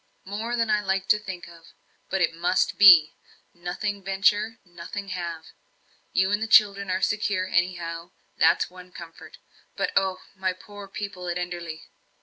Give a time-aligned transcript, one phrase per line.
[0.25, 1.73] "More than I like to think of.
[2.09, 3.13] But it must be;
[3.53, 5.43] nothing venture nothing have.
[6.11, 9.37] You and the children are secure anyhow, that's one comfort.
[9.75, 11.83] But oh, my poor people at Enderley!"